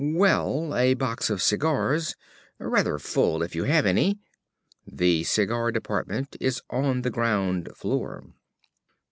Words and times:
"Well, 0.03 0.75
a 0.75 0.95
box 0.95 1.29
of 1.29 1.43
cigars. 1.43 2.15
Rather 2.57 2.97
full, 2.97 3.35
and 3.35 3.43
if 3.43 3.53
you 3.53 3.65
have 3.65 3.85
any" 3.85 4.17
"The 5.01 5.23
Cigar 5.25 5.71
Department 5.71 6.35
is 6.39 6.59
on 6.71 7.03
the 7.03 7.11
ground 7.11 7.69
floor." 7.75 8.23